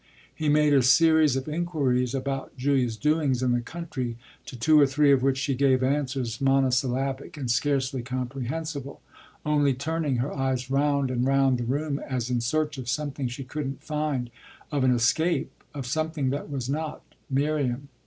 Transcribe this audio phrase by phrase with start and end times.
[0.33, 4.87] He made a series of inquiries about Julia's doings in the country, to two or
[4.87, 8.99] three of which she gave answers monosyllabic and scarcely comprehensible,
[9.45, 13.43] only turning her eyes round and round the room as in search of something she
[13.43, 14.31] couldn't find
[14.71, 17.89] of an escape, of something that was not Miriam.